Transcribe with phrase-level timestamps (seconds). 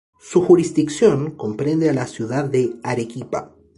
[0.19, 3.53] Su jurisdicción comprende a la ciudad de Arequipa.